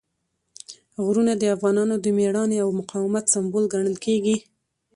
غرونه 1.03 1.33
د 1.37 1.43
افغانانو 1.55 1.95
د 1.99 2.05
مېړانې 2.17 2.57
او 2.63 2.69
مقاومت 2.79 3.25
سمبول 3.33 3.65
ګڼل 3.73 3.95
کېږي. 4.05 4.35